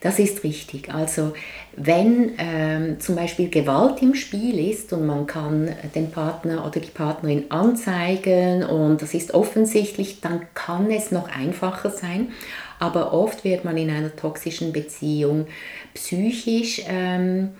Das 0.00 0.20
ist 0.20 0.44
richtig. 0.44 0.94
Also 0.94 1.32
wenn 1.76 2.32
ähm, 2.38 3.00
zum 3.00 3.16
Beispiel 3.16 3.48
Gewalt 3.48 4.00
im 4.00 4.14
Spiel 4.14 4.70
ist 4.70 4.92
und 4.92 5.06
man 5.06 5.26
kann 5.26 5.74
den 5.94 6.10
Partner 6.10 6.64
oder 6.64 6.78
die 6.78 6.90
Partnerin 6.90 7.50
anzeigen 7.50 8.62
und 8.62 9.02
das 9.02 9.14
ist 9.14 9.34
offensichtlich, 9.34 10.20
dann 10.20 10.46
kann 10.54 10.90
es 10.90 11.10
noch 11.10 11.28
einfacher 11.28 11.90
sein. 11.90 12.28
Aber 12.78 13.12
oft 13.12 13.42
wird 13.42 13.64
man 13.64 13.76
in 13.76 13.90
einer 13.90 14.14
toxischen 14.14 14.72
Beziehung 14.72 15.46
psychisch 15.94 16.82
ähm, 16.88 17.50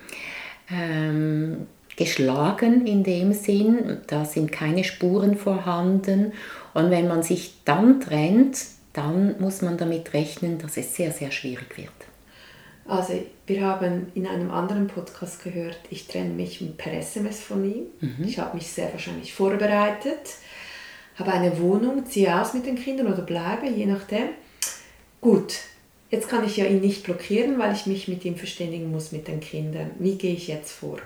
ähm, 0.71 1.67
geschlagen 1.97 2.87
in 2.87 3.03
dem 3.03 3.33
Sinn. 3.33 3.99
Da 4.07 4.25
sind 4.25 4.53
keine 4.53 4.85
Spuren 4.85 5.37
vorhanden. 5.37 6.33
Und 6.73 6.91
wenn 6.91 7.09
man 7.09 7.25
sich 7.25 7.55
dann 7.65 8.01
trennt, 8.01 8.59
dann 8.99 9.41
muss 9.41 9.63
man 9.63 9.79
damit 9.79 10.13
rechnen, 10.13 10.59
dass 10.59 10.77
es 10.77 10.95
sehr, 10.97 11.13
sehr 11.13 11.31
schwierig 11.31 11.79
wird. 11.79 11.89
Also 12.85 13.23
wir 13.47 13.65
haben 13.65 14.11
in 14.15 14.27
einem 14.27 14.51
anderen 14.51 14.89
Podcast 14.89 15.45
gehört, 15.45 15.79
ich 15.91 16.09
trenne 16.09 16.31
mich 16.31 16.65
per 16.77 16.93
SMS 16.93 17.41
von 17.41 17.65
ihm. 17.65 17.87
Mhm. 18.01 18.25
Ich 18.27 18.39
habe 18.39 18.57
mich 18.57 18.67
sehr 18.67 18.91
wahrscheinlich 18.93 19.33
vorbereitet, 19.33 20.19
habe 21.17 21.33
eine 21.33 21.61
Wohnung, 21.61 22.07
ziehe 22.07 22.41
aus 22.41 22.55
mit 22.55 22.67
den 22.67 22.77
Kindern 22.77 23.13
oder 23.13 23.23
bleibe, 23.23 23.69
je 23.69 23.87
nachdem. 23.87 24.31
Gut, 25.21 25.55
Jetzt 26.11 26.31
kann 26.31 26.43
ich 26.43 26.57
ja 26.57 26.65
ihn 26.65 26.81
nicht 26.81 27.05
blockieren, 27.05 27.59
weil 27.59 27.75
ich 27.75 27.85
mich 27.85 28.09
mit 28.09 28.25
ihm 28.25 28.37
verständigen 28.37 28.91
muss 28.91 29.13
mit 29.13 29.29
den 29.29 29.41
Kindern. 29.41 29.91
Wie 29.99 30.17
gehe 30.17 30.33
ich 30.33 30.49
jetzt 30.49 30.73
vor? 30.73 30.97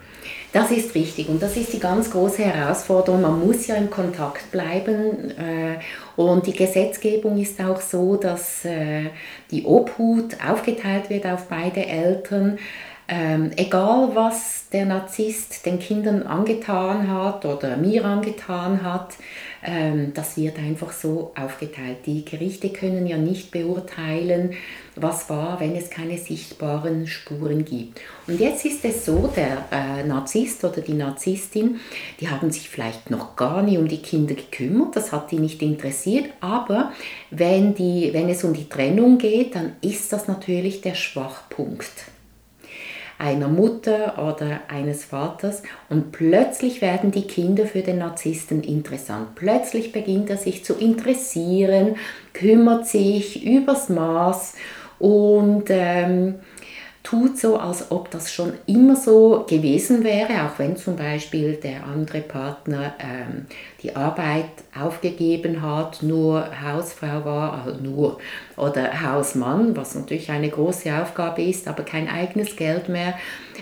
Das 0.52 0.70
ist 0.70 0.94
richtig 0.94 1.28
und 1.28 1.42
das 1.42 1.56
ist 1.56 1.72
die 1.72 1.80
ganz 1.80 2.08
große 2.12 2.44
Herausforderung. 2.44 3.22
Man 3.22 3.44
muss 3.44 3.66
ja 3.66 3.74
im 3.74 3.90
Kontakt 3.90 4.52
bleiben 4.52 5.32
äh, 5.32 5.78
und 6.14 6.46
die 6.46 6.52
Gesetzgebung 6.52 7.36
ist 7.40 7.60
auch 7.60 7.80
so, 7.80 8.14
dass 8.14 8.64
äh, 8.64 9.10
die 9.50 9.64
Obhut 9.64 10.36
aufgeteilt 10.48 11.10
wird 11.10 11.26
auf 11.26 11.48
beide 11.48 11.84
Eltern. 11.84 12.58
Ähm, 13.08 13.50
egal 13.56 14.10
was 14.14 14.68
der 14.72 14.86
Narzisst 14.86 15.66
den 15.66 15.80
Kindern 15.80 16.22
angetan 16.22 17.10
hat 17.10 17.44
oder 17.44 17.76
mir 17.76 18.04
angetan 18.04 18.84
hat, 18.84 19.14
das 20.12 20.36
wird 20.36 20.58
einfach 20.58 20.90
so 20.92 21.32
aufgeteilt. 21.36 21.98
Die 22.06 22.24
Gerichte 22.24 22.70
können 22.70 23.06
ja 23.06 23.16
nicht 23.16 23.52
beurteilen, 23.52 24.54
was 24.96 25.30
war, 25.30 25.60
wenn 25.60 25.76
es 25.76 25.88
keine 25.88 26.18
sichtbaren 26.18 27.06
Spuren 27.06 27.64
gibt. 27.64 28.00
Und 28.26 28.40
jetzt 28.40 28.64
ist 28.64 28.84
es 28.84 29.06
so, 29.06 29.32
der 29.34 29.64
äh, 29.70 30.04
Narzisst 30.04 30.64
oder 30.64 30.80
die 30.80 30.94
Narzisstin, 30.94 31.78
die 32.20 32.28
haben 32.28 32.50
sich 32.50 32.68
vielleicht 32.68 33.10
noch 33.10 33.36
gar 33.36 33.62
nie 33.62 33.78
um 33.78 33.86
die 33.86 34.02
Kinder 34.02 34.34
gekümmert, 34.34 34.96
das 34.96 35.12
hat 35.12 35.30
die 35.30 35.38
nicht 35.38 35.62
interessiert, 35.62 36.26
aber 36.40 36.92
wenn, 37.30 37.74
die, 37.74 38.10
wenn 38.12 38.28
es 38.28 38.44
um 38.44 38.52
die 38.52 38.68
Trennung 38.68 39.18
geht, 39.18 39.54
dann 39.54 39.76
ist 39.80 40.12
das 40.12 40.28
natürlich 40.28 40.80
der 40.80 40.94
Schwachpunkt 40.94 41.92
einer 43.22 43.46
Mutter 43.46 44.14
oder 44.18 44.62
eines 44.66 45.04
Vaters 45.04 45.62
und 45.88 46.10
plötzlich 46.10 46.82
werden 46.82 47.12
die 47.12 47.28
Kinder 47.28 47.66
für 47.66 47.82
den 47.82 47.98
Narzissten 47.98 48.64
interessant. 48.64 49.36
Plötzlich 49.36 49.92
beginnt 49.92 50.28
er 50.28 50.38
sich 50.38 50.64
zu 50.64 50.74
interessieren, 50.74 51.94
kümmert 52.32 52.88
sich 52.88 53.46
übers 53.46 53.88
Maß 53.88 54.54
und 54.98 55.66
ähm, 55.68 56.40
tut 57.02 57.36
so, 57.36 57.56
als 57.58 57.90
ob 57.90 58.10
das 58.12 58.32
schon 58.32 58.52
immer 58.66 58.94
so 58.94 59.44
gewesen 59.48 60.04
wäre, 60.04 60.44
auch 60.44 60.58
wenn 60.58 60.76
zum 60.76 60.94
Beispiel 60.94 61.54
der 61.54 61.84
andere 61.84 62.20
Partner 62.20 62.94
ähm, 63.00 63.46
die 63.82 63.96
Arbeit 63.96 64.50
aufgegeben 64.78 65.62
hat, 65.62 66.02
nur 66.02 66.46
Hausfrau 66.62 67.24
war, 67.24 67.64
also 67.64 67.80
nur, 67.82 68.18
oder 68.56 69.02
Hausmann, 69.02 69.76
was 69.76 69.96
natürlich 69.96 70.30
eine 70.30 70.48
große 70.48 70.94
Aufgabe 70.96 71.42
ist, 71.42 71.66
aber 71.66 71.82
kein 71.82 72.08
eigenes 72.08 72.54
Geld 72.54 72.88
mehr 72.88 73.14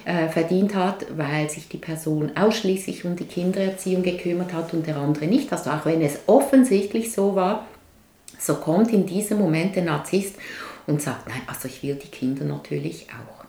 äh, 0.04 0.28
verdient 0.28 0.74
hat, 0.74 1.06
weil 1.16 1.48
sich 1.48 1.66
die 1.68 1.78
Person 1.78 2.32
ausschließlich 2.36 3.06
um 3.06 3.16
die 3.16 3.24
Kindererziehung 3.24 4.02
gekümmert 4.02 4.52
hat 4.52 4.74
und 4.74 4.86
der 4.86 4.98
andere 4.98 5.26
nicht. 5.26 5.50
Also 5.50 5.70
auch 5.70 5.86
wenn 5.86 6.02
es 6.02 6.20
offensichtlich 6.26 7.12
so 7.12 7.34
war, 7.34 7.66
so 8.38 8.54
kommt 8.54 8.92
in 8.92 9.06
diesem 9.06 9.38
Moment 9.38 9.76
der 9.76 9.84
Narzisst 9.84 10.36
und 10.90 11.00
sagt, 11.00 11.28
nein, 11.28 11.42
also 11.46 11.68
ich 11.68 11.82
will 11.82 11.94
die 11.94 12.08
Kinder 12.08 12.44
natürlich 12.44 13.06
auch. 13.10 13.40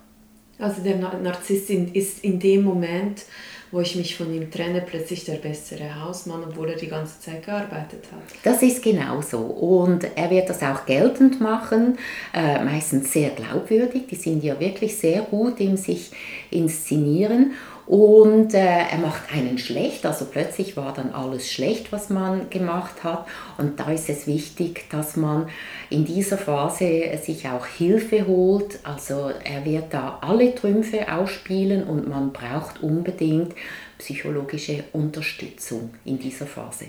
Also 0.64 0.84
der 0.84 0.98
Narzisst 0.98 1.70
ist 1.70 2.24
in 2.24 2.40
dem 2.40 2.64
Moment, 2.64 3.24
wo 3.72 3.80
ich 3.80 3.96
mich 3.96 4.16
von 4.16 4.34
ihm 4.34 4.52
trenne, 4.52 4.84
plötzlich 4.86 5.24
der 5.24 5.36
bessere 5.36 6.04
Hausmann, 6.04 6.44
obwohl 6.44 6.70
er 6.70 6.76
die 6.76 6.88
ganze 6.88 7.20
Zeit 7.20 7.46
gearbeitet 7.46 8.06
hat. 8.12 8.22
Das 8.44 8.62
ist 8.62 8.84
genau 8.84 9.22
so. 9.22 9.40
Und 9.40 10.06
er 10.16 10.30
wird 10.30 10.50
das 10.50 10.62
auch 10.62 10.86
geltend 10.86 11.40
machen, 11.40 11.98
äh, 12.34 12.64
meistens 12.64 13.12
sehr 13.14 13.30
glaubwürdig. 13.30 14.08
Die 14.08 14.16
sind 14.16 14.44
ja 14.44 14.60
wirklich 14.60 14.98
sehr 14.98 15.22
gut 15.22 15.60
im 15.62 15.78
sich 15.78 16.12
inszenieren. 16.52 17.54
Und 17.88 18.54
äh, 18.54 18.88
er 18.90 18.98
macht 19.00 19.34
einen 19.34 19.58
schlecht, 19.58 20.06
also 20.06 20.26
plötzlich 20.26 20.78
war 20.78 20.94
dann 20.94 21.14
alles 21.14 21.52
schlecht, 21.52 21.92
was 21.92 22.10
man 22.10 22.50
gemacht 22.50 23.04
hat. 23.04 23.28
Und 23.58 23.80
da 23.80 23.92
ist 23.92 24.10
es 24.10 24.28
wichtig, 24.28 24.90
dass 24.90 25.18
man 25.18 25.50
in 25.90 26.06
dieser 26.06 26.38
Phase 26.38 27.20
sich 27.22 27.48
auch 27.50 27.66
Hilfe 27.66 28.28
holt. 28.28 28.80
Also 28.84 29.32
er 29.44 29.66
wird 29.66 29.94
da 29.94 30.20
alle 30.22 30.54
Trümpfe 30.56 31.12
ausspielen 31.12 31.84
und 31.84 32.08
man 32.08 32.32
braucht 32.32 32.82
unbedingt 32.82 33.54
psychologische 33.98 34.84
Unterstützung 34.94 35.94
in 36.06 36.18
dieser 36.18 36.46
Phase. 36.46 36.86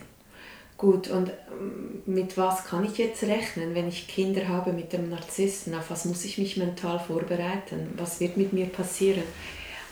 Gut, 0.82 1.08
und 1.10 1.28
ähm, 1.28 2.02
mit 2.06 2.36
was 2.36 2.64
kann 2.64 2.84
ich 2.84 2.98
jetzt 2.98 3.22
rechnen, 3.22 3.74
wenn 3.74 3.86
ich 3.86 4.08
Kinder 4.08 4.48
habe 4.48 4.72
mit 4.72 4.92
dem 4.92 5.10
Narzissten? 5.10 5.74
Auf 5.74 5.90
was 5.90 6.06
muss 6.06 6.24
ich 6.24 6.38
mich 6.38 6.56
mental 6.56 6.98
vorbereiten? 6.98 7.94
Was 7.96 8.18
wird 8.18 8.36
mit 8.36 8.52
mir 8.52 8.66
passieren? 8.66 9.22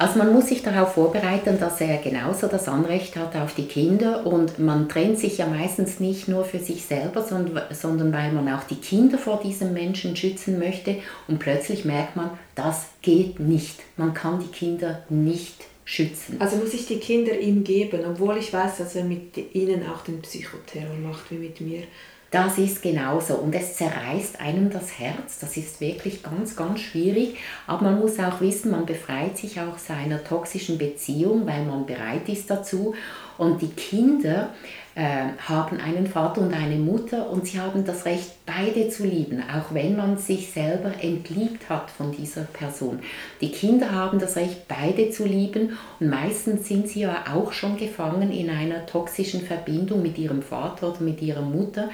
Also 0.01 0.19
man 0.19 0.33
muss 0.33 0.47
sich 0.47 0.63
darauf 0.63 0.95
vorbereiten, 0.95 1.61
dass 1.61 1.79
er 1.83 1.99
genauso 1.99 2.47
das 2.47 2.69
Anrecht 2.69 3.17
hat 3.17 3.37
auf 3.37 3.55
die 3.55 3.67
Kinder 3.67 4.27
und 4.27 4.59
man 4.59 4.89
trennt 4.89 5.19
sich 5.19 5.37
ja 5.37 5.47
meistens 5.47 6.01
nicht 6.01 6.27
nur 6.27 6.47
für 6.47 6.59
sich 6.59 6.87
selber, 6.87 7.23
sondern, 7.23 7.61
sondern 7.71 8.11
weil 8.11 8.33
man 8.33 8.49
auch 8.49 8.65
die 8.65 8.77
Kinder 8.77 9.19
vor 9.19 9.43
diesem 9.45 9.75
Menschen 9.75 10.17
schützen 10.17 10.59
möchte 10.59 10.97
und 11.29 11.39
plötzlich 11.39 11.85
merkt 11.85 12.17
man, 12.17 12.31
das 12.55 12.87
geht 13.03 13.41
nicht. 13.41 13.81
Man 13.99 14.15
kann 14.15 14.41
die 14.41 14.51
Kinder 14.51 15.03
nicht 15.11 15.67
schützen. 15.85 16.37
Also 16.39 16.57
muss 16.57 16.73
ich 16.73 16.87
die 16.87 16.99
Kinder 16.99 17.39
ihm 17.39 17.63
geben, 17.63 18.01
obwohl 18.09 18.39
ich 18.39 18.55
weiß, 18.55 18.79
dass 18.79 18.97
er 18.97 19.05
mit 19.05 19.37
ihnen 19.55 19.87
auch 19.87 20.01
den 20.01 20.23
Psychoterror 20.23 20.97
macht 20.97 21.31
wie 21.31 21.37
mit 21.37 21.61
mir. 21.61 21.83
Das 22.31 22.59
ist 22.59 22.81
genauso 22.81 23.35
und 23.35 23.53
es 23.57 23.75
zerreißt 23.75 24.41
einem 24.41 24.71
das 24.71 25.01
Herz. 25.01 25.41
Das 25.41 25.57
ist 25.57 25.81
wirklich 25.81 26.23
ganz, 26.23 26.55
ganz 26.55 26.79
schwierig. 26.79 27.37
Aber 27.67 27.83
man 27.83 27.99
muss 27.99 28.21
auch 28.21 28.41
wissen, 28.41 28.71
man 28.71 28.87
befreit 28.87 29.37
sich 29.37 29.61
auch 29.61 29.79
seiner 29.79 30.23
toxischen 30.23 30.79
Beziehung, 30.79 31.45
weil 31.45 31.65
man 31.65 31.87
bereit 31.87 32.29
ist 32.29 32.49
dazu. 32.49 32.95
Und 33.37 33.63
die 33.63 33.71
Kinder 33.71 34.51
haben 34.97 35.79
einen 35.79 36.07
Vater 36.07 36.41
und 36.41 36.53
eine 36.53 36.77
Mutter 36.77 37.31
und 37.31 37.47
sie 37.47 37.61
haben 37.61 37.85
das 37.85 38.05
Recht, 38.07 38.33
beide 38.45 38.89
zu 38.89 39.05
lieben, 39.05 39.43
auch 39.43 39.73
wenn 39.73 39.97
man 39.97 40.19
sich 40.19 40.51
selber 40.51 40.93
entliebt 41.01 41.69
hat 41.69 41.91
von 41.91 42.11
dieser 42.11 42.43
Person. 42.43 42.99
Die 43.41 43.53
Kinder 43.53 43.93
haben 43.93 44.19
das 44.19 44.37
Recht, 44.37 44.67
beide 44.67 45.11
zu 45.11 45.25
lieben 45.25 45.79
und 46.01 46.09
meistens 46.09 46.67
sind 46.67 46.89
sie 46.89 47.01
ja 47.03 47.25
auch 47.33 47.53
schon 47.53 47.77
gefangen 47.77 48.33
in 48.33 48.51
einer 48.51 48.85
toxischen 48.87 49.43
Verbindung 49.43 50.03
mit 50.03 50.19
ihrem 50.19 50.43
Vater 50.43 50.91
oder 50.91 51.01
mit 51.01 51.23
ihrer 51.23 51.43
Mutter 51.43 51.91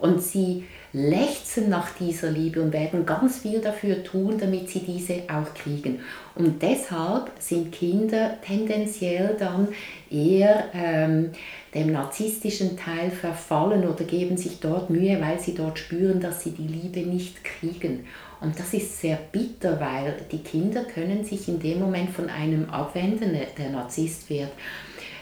und 0.00 0.22
sie 0.22 0.64
lechzen 0.92 1.68
nach 1.68 1.90
dieser 1.90 2.30
Liebe 2.30 2.62
und 2.62 2.72
werden 2.72 3.04
ganz 3.04 3.38
viel 3.38 3.60
dafür 3.60 4.02
tun, 4.02 4.38
damit 4.38 4.70
sie 4.70 4.80
diese 4.80 5.22
auch 5.28 5.52
kriegen. 5.54 6.00
Und 6.34 6.62
deshalb 6.62 7.30
sind 7.38 7.72
Kinder 7.72 8.38
tendenziell 8.44 9.36
dann 9.38 9.68
eher 10.10 10.64
ähm, 10.72 11.30
dem 11.74 11.92
narzisstischen 11.92 12.78
Teil 12.78 13.10
verfallen 13.10 13.86
oder 13.86 14.04
geben 14.04 14.36
sich 14.36 14.60
dort 14.60 14.88
Mühe, 14.88 15.20
weil 15.20 15.38
sie 15.38 15.54
dort 15.54 15.78
spüren, 15.78 16.20
dass 16.20 16.42
sie 16.42 16.52
die 16.52 16.66
Liebe 16.66 17.00
nicht 17.00 17.44
kriegen. 17.44 18.06
Und 18.40 18.58
das 18.58 18.72
ist 18.72 19.00
sehr 19.00 19.18
bitter, 19.32 19.80
weil 19.80 20.14
die 20.30 20.38
Kinder 20.38 20.84
können 20.84 21.24
sich 21.24 21.48
in 21.48 21.60
dem 21.60 21.80
Moment 21.80 22.10
von 22.10 22.30
einem 22.30 22.70
abwenden, 22.70 23.36
der 23.58 23.70
Narzisst 23.70 24.30
wird, 24.30 24.50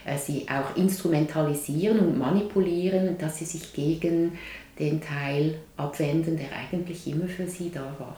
äh, 0.05 0.17
sie 0.17 0.47
auch 0.49 0.77
instrumentalisieren 0.77 1.99
und 1.99 2.19
manipulieren, 2.19 3.19
dass 3.19 3.39
sie 3.39 3.47
sich 3.47 3.73
gegen 3.73 4.39
den 4.79 5.01
Teil 5.01 5.59
abwenden, 5.77 6.37
der 6.37 6.53
eigentlich 6.53 7.07
immer 7.07 7.27
für 7.27 7.47
sie 7.47 7.71
da 7.71 7.95
war. 7.99 8.17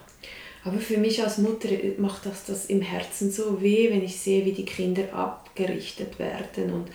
Aber 0.65 0.79
für 0.79 0.99
mich 0.99 1.23
als 1.23 1.39
Mutter 1.39 1.69
macht 1.99 2.27
das, 2.27 2.45
das 2.45 2.67
im 2.67 2.83
Herzen 2.83 3.31
so 3.31 3.63
weh, 3.63 3.91
wenn 3.91 4.03
ich 4.03 4.21
sehe, 4.21 4.45
wie 4.45 4.53
die 4.53 4.65
Kinder 4.65 5.13
abgerichtet 5.15 6.19
werden 6.19 6.73
und 6.73 6.89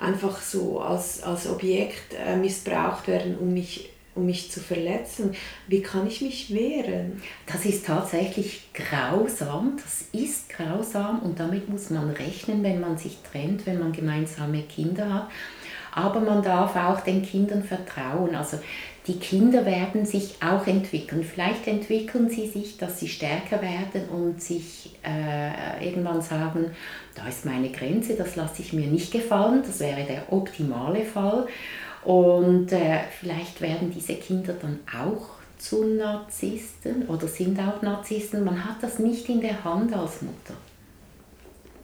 einfach 0.00 0.40
so 0.40 0.80
als, 0.80 1.22
als 1.22 1.48
Objekt 1.48 2.14
äh, 2.14 2.36
missbraucht 2.36 3.06
werden, 3.06 3.38
um 3.38 3.54
mich, 3.54 3.90
um 4.14 4.26
mich 4.26 4.50
zu 4.50 4.60
verletzen. 4.60 5.34
Wie 5.68 5.82
kann 5.82 6.06
ich 6.06 6.20
mich 6.20 6.52
wehren? 6.52 7.22
Das 7.46 7.64
ist 7.64 7.86
tatsächlich 7.86 8.68
grausam, 8.74 9.78
das 9.82 10.20
ist 10.20 10.48
grausam 10.48 11.20
und 11.20 11.38
damit 11.38 11.68
muss 11.68 11.90
man 11.90 12.10
rechnen, 12.10 12.62
wenn 12.62 12.80
man 12.80 12.98
sich 12.98 13.18
trennt, 13.30 13.66
wenn 13.66 13.78
man 13.78 13.92
gemeinsame 13.92 14.62
Kinder 14.62 15.12
hat. 15.14 15.28
Aber 15.94 16.20
man 16.20 16.42
darf 16.42 16.74
auch 16.74 17.00
den 17.00 17.22
Kindern 17.22 17.62
vertrauen. 17.62 18.34
Also 18.34 18.58
die 19.06 19.18
Kinder 19.18 19.64
werden 19.64 20.04
sich 20.04 20.36
auch 20.42 20.66
entwickeln. 20.66 21.22
Vielleicht 21.22 21.68
entwickeln 21.68 22.28
sie 22.28 22.48
sich, 22.48 22.78
dass 22.78 22.98
sie 22.98 23.08
stärker 23.08 23.62
werden 23.62 24.08
und 24.08 24.42
sich 24.42 24.90
äh, 25.04 25.86
irgendwann 25.86 26.20
sagen, 26.20 26.72
da 27.14 27.28
ist 27.28 27.44
meine 27.44 27.70
Grenze, 27.70 28.14
das 28.16 28.34
lasse 28.34 28.62
ich 28.62 28.72
mir 28.72 28.88
nicht 28.88 29.12
gefallen. 29.12 29.62
Das 29.64 29.78
wäre 29.78 30.02
der 30.02 30.32
optimale 30.32 31.04
Fall. 31.04 31.46
Und 32.02 32.72
äh, 32.72 33.00
vielleicht 33.20 33.60
werden 33.60 33.92
diese 33.94 34.14
Kinder 34.14 34.54
dann 34.60 34.80
auch 35.00 35.28
zu 35.58 35.84
Narzissten 35.84 37.06
oder 37.06 37.28
sind 37.28 37.58
auch 37.60 37.82
Narzissten. 37.82 38.44
Man 38.44 38.64
hat 38.64 38.82
das 38.82 38.98
nicht 38.98 39.28
in 39.28 39.40
der 39.40 39.62
Hand 39.62 39.94
als 39.94 40.22
Mutter. 40.22 40.54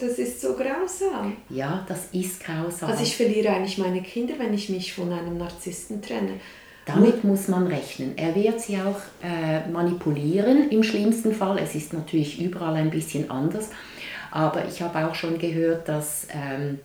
Das 0.01 0.19
ist 0.19 0.41
so 0.41 0.55
grausam. 0.55 1.37
Ja, 1.51 1.85
das 1.87 2.09
ist 2.13 2.43
grausam. 2.43 2.91
Also 2.91 3.03
ich 3.03 3.17
verliere 3.17 3.51
eigentlich 3.51 3.79
meine 3.79 4.03
Kinder, 4.03 4.35
wenn 4.39 4.55
ich 4.55 4.71
mich 4.71 4.95
von 4.95 5.13
einem 5.13 5.37
Narzissten 5.37 6.01
trenne. 6.01 6.41
Damit 6.87 7.23
muss 7.23 7.49
man 7.49 7.67
rechnen. 7.67 8.17
Er 8.17 8.35
wird 8.35 8.61
sie 8.61 8.77
auch 8.77 9.01
äh, 9.23 9.69
manipulieren 9.69 10.71
im 10.71 10.83
schlimmsten 10.83 11.33
Fall. 11.35 11.59
Es 11.59 11.75
ist 11.75 11.93
natürlich 11.93 12.41
überall 12.41 12.75
ein 12.77 12.91
bisschen 12.91 13.31
anders. 13.31 13.69
Aber 14.31 14.65
ich 14.67 14.81
habe 14.81 15.07
auch 15.07 15.15
schon 15.15 15.39
gehört, 15.39 15.89
dass 15.89 16.27
ähm, 16.33 16.79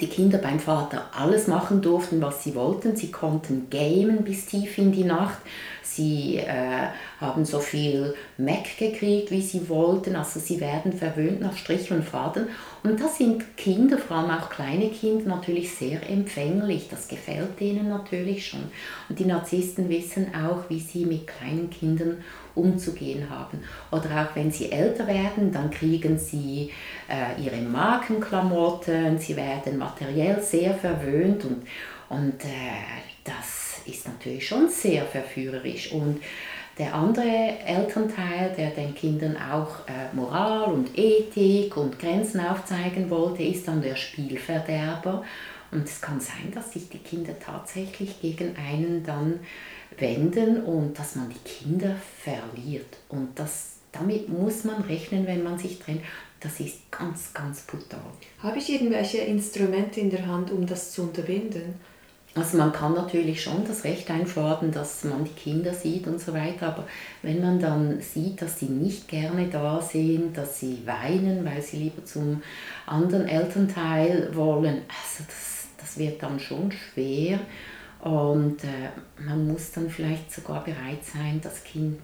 die 0.00 0.08
Kinder 0.08 0.38
beim 0.38 0.58
Vater 0.58 1.10
alles 1.16 1.46
machen 1.46 1.82
durften, 1.82 2.20
was 2.20 2.42
sie 2.42 2.54
wollten. 2.54 2.96
Sie 2.96 3.10
konnten 3.10 3.68
gamen 3.70 4.24
bis 4.24 4.46
tief 4.46 4.78
in 4.78 4.92
die 4.92 5.04
Nacht. 5.04 5.38
Sie 5.82 6.38
äh, 6.38 6.88
haben 7.20 7.44
so 7.44 7.58
viel 7.58 8.14
Mac 8.38 8.78
gekriegt, 8.78 9.30
wie 9.30 9.42
sie 9.42 9.68
wollten. 9.68 10.16
Also 10.16 10.40
sie 10.40 10.58
werden 10.58 10.92
verwöhnt 10.92 11.40
nach 11.40 11.56
Strich 11.56 11.90
und 11.90 12.04
Faden. 12.04 12.46
Und 12.82 12.98
da 12.98 13.08
sind 13.08 13.56
Kinder, 13.56 13.98
vor 13.98 14.16
allem 14.16 14.30
auch 14.30 14.48
kleine 14.48 14.88
Kinder, 14.88 15.28
natürlich 15.28 15.74
sehr 15.74 16.08
empfänglich. 16.08 16.88
Das 16.90 17.08
gefällt 17.08 17.60
denen 17.60 17.88
natürlich 17.88 18.46
schon. 18.46 18.64
Und 19.08 19.18
die 19.18 19.26
Narzissten 19.26 19.88
wissen 19.90 20.28
auch, 20.34 20.70
wie 20.70 20.80
sie 20.80 21.04
mit 21.04 21.26
kleinen 21.26 21.68
Kindern 21.68 22.18
umzugehen 22.54 23.28
haben. 23.30 23.62
Oder 23.90 24.22
auch 24.22 24.36
wenn 24.36 24.50
sie 24.50 24.70
älter 24.70 25.06
werden, 25.06 25.52
dann 25.52 25.70
kriegen 25.70 26.18
sie 26.18 26.70
äh, 27.08 27.42
ihre 27.42 27.60
Markenklamotten, 27.62 29.18
sie 29.18 29.36
werden 29.36 29.78
materiell 29.78 30.42
sehr 30.42 30.74
verwöhnt 30.74 31.44
und, 31.44 31.62
und 32.08 32.44
äh, 32.44 32.82
das 33.24 33.80
ist 33.86 34.06
natürlich 34.06 34.46
schon 34.46 34.68
sehr 34.68 35.04
verführerisch. 35.04 35.92
Und 35.92 36.20
der 36.78 36.94
andere 36.94 37.58
Elternteil, 37.66 38.54
der 38.56 38.70
den 38.70 38.94
Kindern 38.94 39.36
auch 39.36 39.86
äh, 39.86 40.14
Moral 40.14 40.72
und 40.72 40.98
Ethik 40.98 41.76
und 41.76 41.98
Grenzen 41.98 42.40
aufzeigen 42.40 43.10
wollte, 43.10 43.42
ist 43.42 43.68
dann 43.68 43.82
der 43.82 43.96
Spielverderber. 43.96 45.22
Und 45.72 45.84
es 45.84 46.00
kann 46.00 46.20
sein, 46.20 46.52
dass 46.54 46.72
sich 46.72 46.90
die 46.90 46.98
Kinder 46.98 47.32
tatsächlich 47.38 48.20
gegen 48.20 48.54
einen 48.56 49.02
dann 49.04 49.40
wenden 49.98 50.62
und 50.62 50.98
dass 50.98 51.16
man 51.16 51.30
die 51.30 51.48
Kinder 51.48 51.96
verliert. 52.22 52.98
Und 53.08 53.38
das, 53.38 53.76
damit 53.90 54.28
muss 54.28 54.64
man 54.64 54.82
rechnen, 54.82 55.26
wenn 55.26 55.42
man 55.42 55.58
sich 55.58 55.78
trennt. 55.78 56.02
Das 56.40 56.60
ist 56.60 56.90
ganz, 56.90 57.32
ganz 57.32 57.62
brutal. 57.62 58.00
Habe 58.40 58.58
ich 58.58 58.70
irgendwelche 58.70 59.18
Instrumente 59.18 60.00
in 60.00 60.10
der 60.10 60.26
Hand, 60.26 60.50
um 60.50 60.66
das 60.66 60.92
zu 60.92 61.02
unterbinden? 61.02 61.74
Also 62.34 62.56
man 62.56 62.72
kann 62.72 62.94
natürlich 62.94 63.42
schon 63.42 63.66
das 63.66 63.84
Recht 63.84 64.10
einfordern, 64.10 64.72
dass 64.72 65.04
man 65.04 65.24
die 65.24 65.30
Kinder 65.30 65.74
sieht 65.74 66.06
und 66.06 66.18
so 66.18 66.32
weiter, 66.32 66.68
aber 66.68 66.86
wenn 67.20 67.42
man 67.42 67.60
dann 67.60 68.00
sieht, 68.00 68.40
dass 68.40 68.58
sie 68.58 68.70
nicht 68.70 69.06
gerne 69.06 69.48
da 69.48 69.82
sind, 69.82 70.36
dass 70.36 70.58
sie 70.58 70.78
weinen, 70.86 71.44
weil 71.44 71.60
sie 71.60 71.76
lieber 71.76 72.02
zum 72.06 72.42
anderen 72.86 73.28
Elternteil 73.28 74.30
wollen, 74.34 74.80
also 74.88 75.24
das, 75.28 75.51
das 75.82 75.98
wird 75.98 76.22
dann 76.22 76.40
schon 76.40 76.72
schwer 76.72 77.40
und 78.00 78.64
äh, 78.64 79.22
man 79.24 79.46
muss 79.46 79.70
dann 79.72 79.90
vielleicht 79.90 80.32
sogar 80.32 80.64
bereit 80.64 81.04
sein, 81.04 81.40
das 81.42 81.62
Kind 81.62 82.00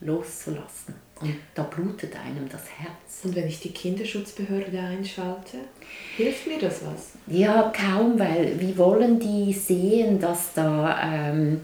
loszulassen. 0.00 0.94
Und 1.20 1.34
da 1.54 1.64
blutet 1.64 2.14
einem 2.14 2.48
das 2.48 2.62
Herz. 2.78 3.24
Und 3.24 3.34
wenn 3.34 3.48
ich 3.48 3.58
die 3.60 3.72
Kinderschutzbehörde 3.72 4.78
einschalte, 4.78 5.58
hilft 6.16 6.46
mir 6.46 6.58
das 6.58 6.80
was? 6.86 7.14
Ja, 7.26 7.72
kaum, 7.76 8.18
weil 8.18 8.58
wie 8.60 8.78
wollen 8.78 9.18
die 9.18 9.52
sehen, 9.52 10.20
dass 10.20 10.54
da 10.54 10.98
ähm, 11.02 11.60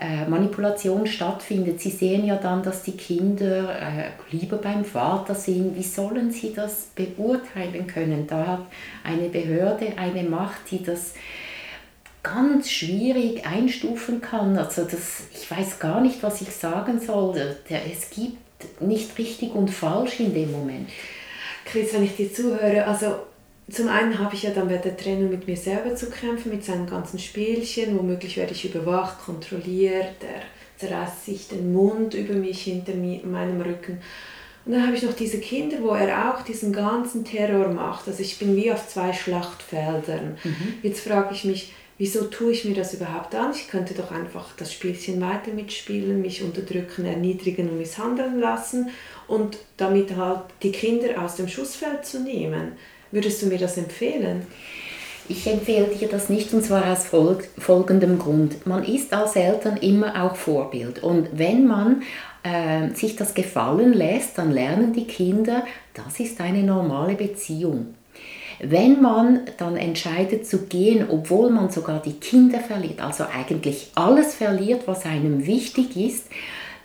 äh, 0.00 0.28
Manipulation 0.28 1.06
stattfindet? 1.06 1.80
Sie 1.80 1.90
sehen 1.90 2.24
ja 2.24 2.36
dann, 2.36 2.62
dass 2.62 2.82
die 2.82 2.96
Kinder 2.96 3.74
äh, 3.74 4.10
lieber 4.30 4.56
beim 4.56 4.84
Vater 4.84 5.34
sind. 5.34 5.76
Wie 5.76 5.82
sollen 5.82 6.30
sie 6.30 6.54
das 6.54 6.88
beurteilen 6.94 7.86
können? 7.86 8.26
Da 8.26 8.46
hat 8.46 8.66
eine 9.04 9.28
Behörde 9.28 9.92
eine 9.96 10.22
Macht, 10.24 10.70
die 10.70 10.82
das 10.82 11.14
ganz 12.22 12.70
schwierig 12.70 13.46
einstufen 13.46 14.20
kann. 14.20 14.56
Also 14.56 14.84
das, 14.84 15.22
ich 15.34 15.50
weiß 15.50 15.78
gar 15.78 16.00
nicht, 16.00 16.22
was 16.22 16.40
ich 16.40 16.50
sagen 16.50 17.00
soll. 17.00 17.56
Es 17.68 18.10
gibt 18.10 18.80
nicht 18.80 19.16
richtig 19.18 19.54
und 19.54 19.70
falsch 19.70 20.20
in 20.20 20.34
dem 20.34 20.52
Moment. 20.52 20.88
Chris, 21.64 21.94
wenn 21.94 22.04
ich 22.04 22.16
dir 22.16 22.32
zuhöre, 22.32 22.86
also 22.86 23.14
zum 23.70 23.88
einen 23.88 24.18
habe 24.18 24.34
ich 24.34 24.42
ja 24.42 24.50
dann 24.50 24.68
bei 24.68 24.76
der 24.76 24.96
Trennung 24.96 25.30
mit 25.30 25.46
mir 25.46 25.56
selber 25.56 25.94
zu 25.94 26.10
kämpfen, 26.10 26.50
mit 26.50 26.64
seinen 26.64 26.86
ganzen 26.86 27.18
Spielchen, 27.18 27.98
womöglich 27.98 28.36
werde 28.36 28.52
ich 28.52 28.64
überwacht, 28.64 29.20
kontrolliert, 29.24 30.16
er 30.22 30.42
zerreißt 30.78 31.26
sich 31.26 31.48
den 31.48 31.72
Mund 31.72 32.14
über 32.14 32.34
mich 32.34 32.62
hinter 32.62 32.94
meinem 32.94 33.60
Rücken. 33.60 34.00
Und 34.64 34.72
dann 34.72 34.86
habe 34.86 34.96
ich 34.96 35.02
noch 35.02 35.14
diese 35.14 35.38
Kinder, 35.38 35.78
wo 35.82 35.90
er 35.90 36.32
auch 36.32 36.42
diesen 36.42 36.72
ganzen 36.72 37.24
Terror 37.24 37.68
macht. 37.68 38.06
Also 38.08 38.22
ich 38.22 38.38
bin 38.38 38.56
wie 38.56 38.70
auf 38.70 38.88
zwei 38.88 39.12
Schlachtfeldern. 39.12 40.38
Mhm. 40.42 40.74
Jetzt 40.82 41.00
frage 41.00 41.34
ich 41.34 41.44
mich, 41.44 41.72
wieso 41.98 42.24
tue 42.24 42.52
ich 42.52 42.64
mir 42.64 42.74
das 42.74 42.94
überhaupt 42.94 43.34
an? 43.34 43.52
Ich 43.54 43.68
könnte 43.68 43.94
doch 43.94 44.10
einfach 44.10 44.48
das 44.56 44.72
Spielchen 44.72 45.20
weiter 45.20 45.52
mitspielen, 45.54 46.20
mich 46.20 46.42
unterdrücken, 46.42 47.04
erniedrigen 47.04 47.70
und 47.70 47.78
misshandeln 47.78 48.38
lassen 48.38 48.90
und 49.28 49.58
damit 49.76 50.16
halt 50.16 50.42
die 50.62 50.72
Kinder 50.72 51.22
aus 51.22 51.36
dem 51.36 51.48
Schussfeld 51.48 52.04
zu 52.04 52.20
nehmen. 52.20 52.72
Würdest 53.10 53.42
du 53.42 53.46
mir 53.46 53.58
das 53.58 53.76
empfehlen? 53.76 54.46
Ich 55.28 55.46
empfehle 55.46 55.86
dir 55.86 56.08
das 56.08 56.28
nicht 56.28 56.52
und 56.52 56.64
zwar 56.64 56.90
aus 56.90 57.06
folgendem 57.06 58.18
Grund. 58.18 58.66
Man 58.66 58.82
ist 58.82 59.12
als 59.12 59.36
Eltern 59.36 59.76
immer 59.76 60.24
auch 60.24 60.34
Vorbild 60.34 61.02
und 61.02 61.28
wenn 61.32 61.66
man 61.66 62.02
äh, 62.42 62.92
sich 62.94 63.14
das 63.14 63.34
gefallen 63.34 63.92
lässt, 63.92 64.38
dann 64.38 64.50
lernen 64.50 64.92
die 64.92 65.06
Kinder, 65.06 65.64
das 65.94 66.18
ist 66.18 66.40
eine 66.40 66.62
normale 66.62 67.14
Beziehung. 67.14 67.94
Wenn 68.62 69.00
man 69.00 69.42
dann 69.56 69.76
entscheidet 69.76 70.46
zu 70.46 70.66
gehen, 70.66 71.06
obwohl 71.08 71.50
man 71.50 71.70
sogar 71.70 72.02
die 72.02 72.14
Kinder 72.14 72.58
verliert, 72.58 73.00
also 73.00 73.24
eigentlich 73.24 73.90
alles 73.94 74.34
verliert, 74.34 74.82
was 74.86 75.06
einem 75.06 75.46
wichtig 75.46 75.96
ist, 75.96 76.26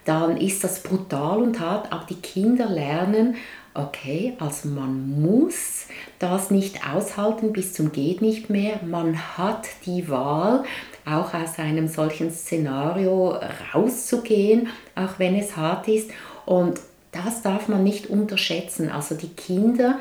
dann 0.06 0.38
ist 0.38 0.64
das 0.64 0.84
brutal 0.84 1.42
und 1.42 1.60
hart. 1.60 1.92
Aber 1.92 2.06
die 2.06 2.16
Kinder 2.16 2.70
lernen, 2.70 3.36
okay, 3.76 4.34
also 4.40 4.70
man 4.70 5.22
muss 5.22 5.88
das 6.20 6.50
nicht 6.50 6.88
aushalten 6.88 7.54
bis 7.54 7.74
zum 7.74 7.92
geht 7.92 8.22
nicht 8.22 8.50
mehr. 8.50 8.80
Man 8.86 9.38
hat 9.38 9.68
die 9.86 10.10
Wahl, 10.10 10.64
auch 11.06 11.34
aus 11.34 11.60
einem 11.60 11.88
solchen 11.88 12.32
Szenario 12.32 13.38
rauszugehen, 13.74 14.70
auch 14.96 15.20
wenn 15.20 15.36
es 15.36 15.56
hart 15.56 15.88
ist. 15.88 16.10
Und 16.46 16.80
das 17.12 17.42
darf 17.42 17.68
man 17.68 17.84
nicht 17.84 18.08
unterschätzen. 18.08 18.90
Also 18.90 19.16
die 19.16 19.30
Kinder 19.30 20.00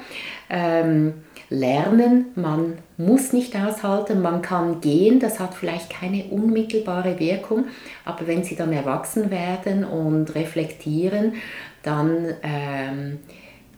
ähm, 0.48 1.14
lernen, 1.50 2.26
man 2.36 2.78
muss 2.96 3.32
nicht 3.32 3.54
aushalten, 3.56 4.22
man 4.22 4.40
kann 4.40 4.80
gehen, 4.80 5.20
das 5.20 5.40
hat 5.40 5.54
vielleicht 5.54 5.90
keine 5.90 6.24
unmittelbare 6.24 7.18
Wirkung, 7.18 7.66
aber 8.04 8.26
wenn 8.26 8.44
sie 8.44 8.56
dann 8.56 8.72
erwachsen 8.72 9.30
werden 9.30 9.84
und 9.84 10.34
reflektieren, 10.34 11.34
dann 11.82 12.34
ähm, 12.42 13.18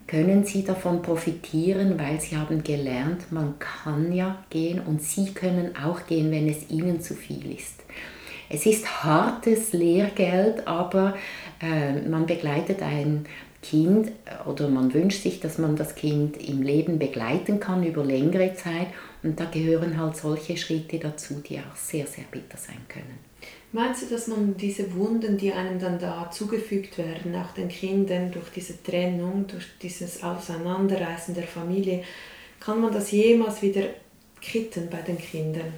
können 0.06 0.44
sie 0.44 0.64
davon 0.64 1.02
profitieren, 1.02 1.98
weil 1.98 2.20
sie 2.20 2.36
haben 2.36 2.62
gelernt, 2.62 3.32
man 3.32 3.58
kann 3.58 4.12
ja 4.12 4.44
gehen 4.50 4.80
und 4.80 5.02
sie 5.02 5.32
können 5.34 5.74
auch 5.76 6.06
gehen, 6.06 6.30
wenn 6.30 6.48
es 6.48 6.70
ihnen 6.70 7.00
zu 7.00 7.14
viel 7.14 7.52
ist. 7.52 7.82
Es 8.48 8.64
ist 8.66 9.02
hartes 9.02 9.72
Lehrgeld, 9.72 10.68
aber 10.68 11.16
äh, 11.60 12.00
man 12.08 12.26
begleitet 12.26 12.80
ein 12.82 13.26
Kind 13.62 14.12
oder 14.46 14.68
man 14.68 14.94
wünscht 14.94 15.22
sich, 15.22 15.40
dass 15.40 15.58
man 15.58 15.74
das 15.74 15.96
Kind 15.96 16.36
im 16.36 16.62
Leben 16.62 17.00
begleiten 17.00 17.58
kann 17.58 17.84
über 17.84 18.04
längere 18.04 18.54
Zeit 18.54 18.86
und 19.24 19.40
da 19.40 19.46
gehören 19.46 19.98
halt 20.00 20.16
solche 20.16 20.56
Schritte 20.56 21.00
dazu, 21.00 21.42
die 21.44 21.58
auch 21.58 21.74
sehr, 21.74 22.06
sehr 22.06 22.24
bitter 22.30 22.56
sein 22.56 22.78
können. 22.88 23.18
Meinst 23.72 24.02
du, 24.02 24.06
dass 24.06 24.26
man 24.28 24.56
diese 24.56 24.94
Wunden, 24.94 25.36
die 25.36 25.52
einem 25.52 25.78
dann 25.78 25.98
da 25.98 26.30
zugefügt 26.30 26.98
werden, 26.98 27.34
auch 27.34 27.52
den 27.52 27.68
Kindern 27.68 28.30
durch 28.30 28.48
diese 28.50 28.82
Trennung, 28.82 29.46
durch 29.46 29.66
dieses 29.82 30.22
Auseinanderreißen 30.22 31.34
der 31.34 31.46
Familie, 31.46 32.02
kann 32.60 32.80
man 32.80 32.92
das 32.92 33.10
jemals 33.10 33.60
wieder 33.62 33.82
kitten 34.40 34.88
bei 34.88 35.02
den 35.02 35.18
Kindern? 35.18 35.74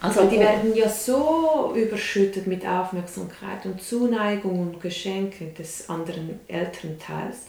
Also 0.00 0.24
die 0.26 0.38
werden 0.38 0.74
ja 0.74 0.88
so 0.88 1.72
überschüttet 1.76 2.46
mit 2.46 2.66
Aufmerksamkeit 2.66 3.64
und 3.64 3.82
Zuneigung 3.82 4.60
und 4.60 4.80
Geschenke 4.80 5.46
des 5.58 5.88
anderen 5.88 6.40
Elternteils. 6.48 7.46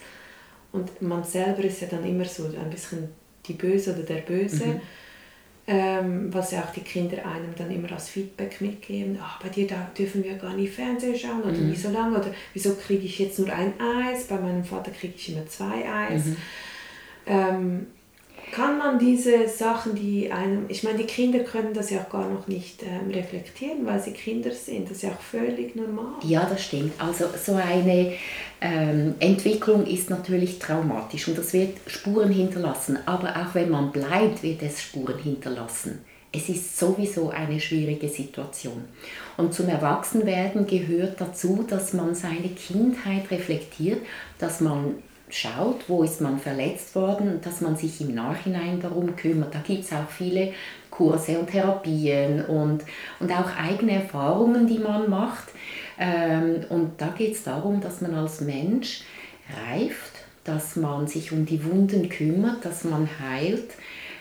Und 0.72 1.02
man 1.02 1.24
selber 1.24 1.64
ist 1.64 1.82
ja 1.82 1.88
dann 1.88 2.06
immer 2.06 2.26
so 2.26 2.46
ein 2.46 2.70
bisschen 2.70 3.10
die 3.46 3.54
Böse 3.54 3.94
oder 3.94 4.04
der 4.04 4.22
Böse. 4.22 4.66
Mhm 4.66 4.82
ähm, 5.74 6.34
was 6.34 6.52
ja 6.52 6.64
auch 6.64 6.74
die 6.74 6.82
Kinder 6.82 7.26
einem 7.26 7.56
dann 7.58 7.72
immer 7.72 7.90
als 7.94 8.10
Feedback 8.10 8.60
mitgeben. 8.60 9.18
Ach, 9.22 9.42
bei 9.42 9.48
dir 9.48 9.68
da 9.68 9.90
dürfen 9.98 10.22
wir 10.22 10.36
gar 10.36 10.54
nicht 10.54 10.74
Fernsehen 10.74 11.18
schauen 11.18 11.44
oder 11.44 11.54
mhm. 11.54 11.72
wie 11.72 11.78
so 11.78 11.90
lange 11.90 12.18
oder 12.18 12.34
wieso 12.54 12.76
kriege 12.76 13.06
ich 13.06 13.20
jetzt 13.20 13.40
nur 13.40 13.50
ein 13.54 13.74
Eis? 13.80 14.26
Bei 14.26 14.38
meinem 14.38 14.66
Vater 14.66 14.92
kriege 14.92 15.14
ich 15.16 15.34
immer 15.34 15.48
zwei 15.48 15.90
Eis. 15.90 16.26
Mhm. 16.26 16.38
Ähm, 17.26 17.88
kann 18.52 18.78
man 18.78 19.00
diese 19.00 19.48
Sachen, 19.48 19.96
die 19.96 20.32
einem, 20.32 20.66
ich 20.68 20.84
meine, 20.84 20.98
die 20.98 21.06
Kinder 21.06 21.40
können 21.40 21.74
das 21.74 21.90
ja 21.90 22.02
auch 22.02 22.10
gar 22.10 22.30
noch 22.30 22.48
nicht 22.48 22.84
ähm, 22.84 23.10
reflektieren, 23.10 23.86
weil 23.86 24.02
sie 24.02 24.12
Kinder 24.12 24.52
sind. 24.52 24.90
Das 24.90 24.98
ist 24.98 25.04
ja 25.04 25.12
auch 25.12 25.22
völlig 25.22 25.76
normal. 25.76 26.16
Ja, 26.24 26.46
das 26.46 26.66
stimmt. 26.66 26.94
Also 27.00 27.26
so 27.42 27.54
eine 27.54 28.14
ähm, 28.60 29.16
Entwicklung 29.20 29.86
ist 29.86 30.10
natürlich 30.10 30.60
traumatisch 30.60 31.28
und 31.30 31.38
das 31.38 31.54
wird 31.54 31.78
Spuren 31.88 32.32
hinterlassen. 32.32 33.00
Aber 33.06 33.30
auch 33.30 33.56
wenn 33.56 33.70
man 33.70 33.92
bleibt, 33.92 34.44
wird 34.44 34.62
es 34.64 34.82
Spuren 34.82 35.18
hinterlassen. 35.20 36.04
Es 36.34 36.48
ist 36.48 36.78
sowieso 36.78 37.30
eine 37.30 37.60
schwierige 37.60 38.08
Situation. 38.08 38.86
Und 39.38 39.54
zum 39.54 39.68
Erwachsenwerden 39.68 40.66
gehört 40.66 41.20
dazu, 41.20 41.66
dass 41.68 41.94
man 41.94 42.16
seine 42.16 42.50
Kindheit 42.50 43.32
reflektiert, 43.32 44.00
dass 44.40 44.62
man 44.62 44.96
schaut, 45.32 45.88
wo 45.88 46.04
ist 46.04 46.22
man 46.22 46.40
verletzt 46.40 46.94
worden, 46.96 47.40
dass 47.42 47.62
man 47.62 47.76
sich 47.76 48.02
im 48.02 48.14
Nachhinein 48.14 48.80
darum 48.80 49.16
kümmert. 49.16 49.56
Da 49.56 49.60
gibt 49.60 49.84
es 49.84 49.94
auch 49.94 50.10
viele 50.10 50.54
Kurse 50.90 51.40
und 51.40 51.50
Therapien 51.50 52.46
und, 52.46 52.84
und 53.20 53.32
auch 53.32 53.56
eigene 53.58 53.94
Erfahrungen, 53.94 54.68
die 54.68 54.80
man 54.80 55.10
macht. 55.10 55.50
Ähm, 55.98 56.66
und 56.70 57.00
da 57.00 57.08
geht 57.08 57.34
es 57.34 57.44
darum, 57.44 57.82
dass 57.82 58.02
man 58.02 58.14
als 58.14 58.42
Mensch 58.42 59.04
reift, 59.68 60.26
dass 60.44 60.76
man 60.76 61.08
sich 61.08 61.32
um 61.32 61.46
die 61.46 61.64
Wunden 61.64 62.10
kümmert, 62.10 62.66
dass 62.66 62.84
man 62.84 63.08
heilt, 63.20 63.72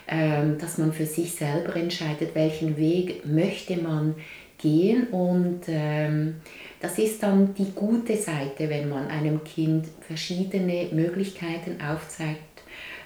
ähm, 0.06 0.58
dass 0.58 0.78
man 0.78 0.92
für 0.92 1.06
sich 1.06 1.32
selber 1.32 1.76
entscheidet, 1.76 2.34
welchen 2.34 2.76
Weg 2.76 3.26
möchte 3.26 3.76
man 3.76 4.14
gehen 4.58 5.08
und 5.08 5.62
ähm, 5.68 6.36
das 6.80 6.98
ist 6.98 7.22
dann 7.22 7.54
die 7.54 7.72
gute 7.72 8.16
Seite, 8.16 8.68
wenn 8.68 8.88
man 8.88 9.08
einem 9.08 9.44
Kind 9.44 9.86
verschiedene 10.06 10.88
Möglichkeiten 10.92 11.78
aufzeigt, 11.80 12.40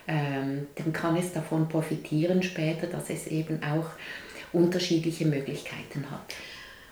ähm, 0.06 0.66
dann 0.76 0.92
kann 0.92 1.16
es 1.16 1.32
davon 1.32 1.68
profitieren 1.68 2.42
später, 2.42 2.86
dass 2.86 3.10
es 3.10 3.26
eben 3.26 3.60
auch 3.62 3.86
unterschiedliche 4.52 5.26
Möglichkeiten 5.26 6.10
hat. 6.10 6.34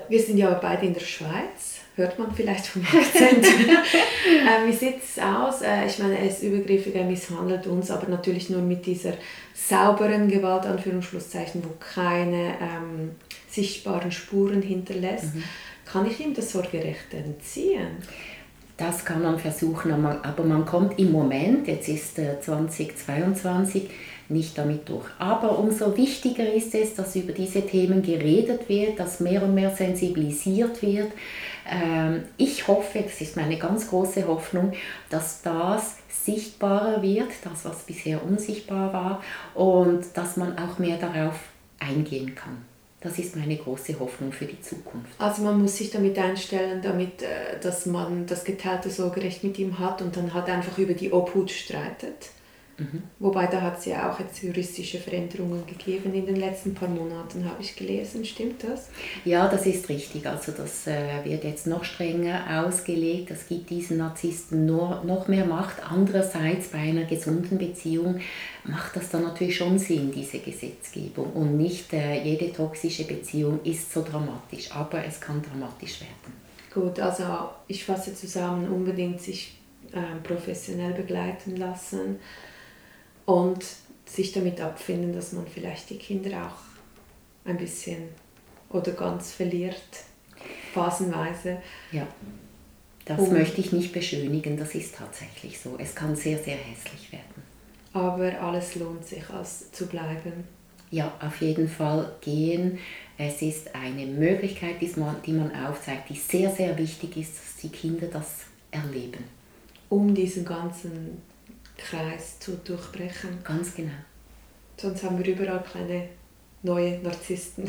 Wir 0.09 0.21
sind 0.21 0.39
ja 0.39 0.53
beide 0.55 0.87
in 0.87 0.95
der 0.95 1.01
Schweiz, 1.01 1.81
hört 1.95 2.19
man 2.19 2.35
vielleicht 2.35 2.67
vom 2.67 2.83
Akzent. 2.83 3.47
äh, 3.47 4.67
wie 4.67 4.73
sieht 4.73 4.97
es 5.03 5.23
aus? 5.23 5.63
Äh, 5.63 5.87
ich 5.87 5.99
meine, 6.01 6.19
er 6.19 6.27
ist 6.29 6.43
übergriffig, 6.43 6.95
er 6.97 7.05
misshandelt 7.05 7.67
uns, 7.67 7.91
aber 7.91 8.09
natürlich 8.09 8.51
nur 8.51 8.63
mit 8.63 8.85
dieser 8.87 9.13
sauberen 9.55 10.29
Gewalt, 10.29 10.67
Anführungsschlusszeichen, 10.67 11.63
wo 11.65 11.71
keine 11.79 12.55
ähm, 12.61 13.13
sichtbaren 13.53 14.11
Spuren 14.11 14.63
hinterlässt. 14.63 15.35
Mhm. 15.35 15.45
Kann 15.85 16.07
ich 16.07 16.21
ihm 16.21 16.35
das 16.35 16.53
Sorgerecht 16.53 17.13
entziehen? 17.13 17.89
Das 18.77 19.05
kann 19.05 19.23
man 19.23 19.39
versuchen, 19.39 19.93
aber 19.93 20.45
man 20.45 20.65
kommt 20.65 20.99
im 20.99 21.13
Moment, 21.13 21.69
jetzt 21.69 21.89
ist 21.89 22.17
2022, 22.17 23.85
äh, 23.85 23.89
nicht 24.33 24.57
damit 24.59 24.89
durch. 24.89 25.07
Aber 25.19 25.59
umso 25.59 25.97
wichtiger 25.97 26.53
ist 26.53 26.75
es, 26.75 26.95
dass 26.95 27.15
über 27.15 27.33
diese 27.33 27.63
Themen 27.63 28.03
geredet 28.03 28.69
wird, 28.69 28.99
dass 28.99 29.21
mehr 29.21 29.43
und 29.43 29.55
mehr 29.55 29.71
sensibilisiert 29.71 30.83
wird. 30.83 31.13
Ähm, 31.71 32.25
ich 32.37 32.67
hoffe, 32.67 33.03
das 33.03 33.21
ist 33.21 33.37
meine 33.37 33.59
ganz 33.59 33.89
große 33.89 34.27
Hoffnung, 34.27 34.73
dass 35.11 35.43
das 35.43 35.99
sichtbarer 36.09 37.03
wird, 37.03 37.31
das 37.45 37.65
was 37.65 37.85
bisher 37.85 38.25
unsichtbar 38.25 38.93
war, 38.93 39.23
und 39.55 40.05
dass 40.15 40.37
man 40.37 40.59
auch 40.59 40.79
mehr 40.79 40.97
darauf 40.97 41.39
eingehen 41.79 42.35
kann. 42.35 42.72
Das 43.03 43.19
ist 43.19 43.35
meine 43.37 43.57
große 43.57 43.99
Hoffnung 43.99 44.33
für 44.33 44.47
die 44.47 44.61
Zukunft. 44.61 45.11
Also 45.19 45.43
man 45.43 45.61
muss 45.61 45.77
sich 45.77 45.91
damit 45.91 46.17
einstellen, 46.19 46.81
damit, 46.83 47.23
äh, 47.23 47.59
dass 47.61 47.87
man 47.87 48.27
das 48.27 48.45
geteilte 48.45 48.91
Sorgerecht 48.91 49.43
mit 49.43 49.59
ihm 49.59 49.79
hat 49.79 50.03
und 50.03 50.17
dann 50.17 50.33
halt 50.33 50.49
einfach 50.49 50.79
über 50.79 50.95
die 50.95 51.13
Obhut 51.13 51.51
streitet. 51.51 52.31
Mhm. 52.83 53.03
Wobei 53.19 53.47
da 53.47 53.61
hat 53.61 53.79
es 53.79 53.85
ja 53.87 54.11
auch 54.11 54.19
jetzt 54.19 54.43
juristische 54.43 54.99
Veränderungen 54.99 55.65
gegeben 55.67 56.13
in 56.15 56.27
den 56.27 56.37
letzten 56.37 56.75
paar 56.75 56.89
Monaten, 56.89 57.45
habe 57.45 57.63
ich 57.63 57.77
gelesen. 57.77 58.25
Stimmt 58.25 58.65
das? 58.65 58.89
Ja, 59.25 59.49
das 59.49 59.67
ist 59.67 59.89
richtig. 59.89 60.27
Also 60.27 60.53
das 60.53 60.87
äh, 60.87 61.25
wird 61.25 61.45
jetzt 61.45 61.67
noch 61.67 61.85
strenger 61.85 62.65
ausgelegt. 62.65 63.31
Das 63.31 63.47
gibt 63.47 63.71
diesen 63.71 63.99
Narzissten 63.99 64.67
nur, 64.67 65.03
noch 65.05 65.29
mehr 65.29 65.45
Macht. 65.45 65.77
Andererseits 65.89 66.69
bei 66.69 66.79
einer 66.79 67.05
gesunden 67.05 67.59
Beziehung 67.59 68.21
macht 68.65 68.97
das 68.97 69.11
dann 69.11 69.23
natürlich 69.23 69.57
schon 69.57 69.79
Sinn, 69.79 70.11
diese 70.13 70.39
Gesetzgebung. 70.39 71.33
Und 71.33 71.57
nicht 71.57 71.93
äh, 71.93 72.23
jede 72.23 72.53
toxische 72.53 73.05
Beziehung 73.05 73.61
ist 73.65 73.93
so 73.93 74.03
dramatisch, 74.03 74.73
aber 74.73 75.05
es 75.05 75.21
kann 75.21 75.41
dramatisch 75.43 76.01
werden. 76.01 76.43
Gut, 76.73 76.99
also 77.01 77.25
ich 77.69 77.85
fasse 77.85 78.15
zusammen, 78.15 78.69
unbedingt 78.69 79.21
sich 79.21 79.59
äh, 79.93 80.17
professionell 80.23 80.95
begleiten 80.95 81.57
lassen 81.57 82.19
und 83.33 83.65
sich 84.05 84.33
damit 84.33 84.61
abfinden, 84.61 85.15
dass 85.15 85.33
man 85.33 85.47
vielleicht 85.47 85.89
die 85.91 85.97
Kinder 85.97 86.47
auch 86.47 87.49
ein 87.49 87.57
bisschen 87.57 88.09
oder 88.69 88.93
ganz 88.93 89.33
verliert, 89.33 89.83
phasenweise. 90.75 91.59
Ja, 91.93 92.07
das 93.07 93.19
um, 93.21 93.33
möchte 93.33 93.61
ich 93.61 93.73
nicht 93.73 93.93
beschönigen, 93.93 94.57
das 94.57 94.75
ist 94.75 94.97
tatsächlich 94.97 95.59
so. 95.59 95.77
Es 95.79 95.95
kann 95.95 96.15
sehr, 96.15 96.39
sehr 96.39 96.57
hässlich 96.57 97.11
werden. 97.11 97.43
Aber 97.95 98.41
alles 98.41 98.75
lohnt 98.77 99.07
sich, 99.07 99.29
als 99.31 99.73
zu 99.73 99.87
bleiben. 99.87 100.45
Ja, 100.91 101.13
auf 101.21 101.41
jeden 101.41 101.69
Fall 101.69 102.13
gehen. 102.21 102.79
Es 103.17 103.41
ist 103.41 103.75
eine 103.75 104.07
Möglichkeit, 104.07 104.81
die 104.81 104.93
man, 105.01 105.17
die 105.25 105.33
man 105.33 105.51
aufzeigt, 105.55 106.11
die 106.11 106.17
sehr, 106.17 106.51
sehr 106.51 106.77
wichtig 106.77 107.17
ist, 107.17 107.33
dass 107.33 107.57
die 107.63 107.71
Kinder 107.71 108.09
das 108.09 108.41
erleben. 108.71 109.25
Um 109.89 110.15
diesen 110.15 110.45
ganzen 110.45 111.23
Kreis 111.89 112.39
zu 112.39 112.53
durchbrechen. 112.57 113.39
Ganz 113.45 113.75
genau. 113.75 113.93
Sonst 114.77 115.03
haben 115.03 115.23
wir 115.23 115.35
überall 115.35 115.63
kleine 115.63 116.09
neue 116.63 116.99
Narzissten. 117.01 117.69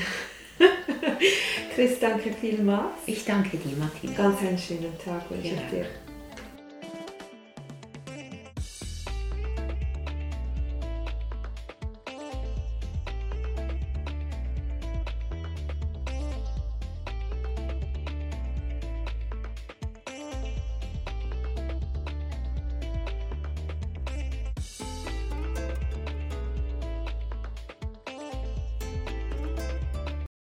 Chris, 1.75 1.99
danke 1.99 2.33
vielmals. 2.33 2.93
Ich 3.05 3.25
danke 3.25 3.57
dir, 3.57 3.75
Martina. 3.75 4.13
Ganz 4.13 4.41
einen 4.41 4.57
schönen 4.57 4.97
Tag 5.03 5.29
wünsche 5.29 5.47
ich 5.47 5.69
dir. 5.71 5.85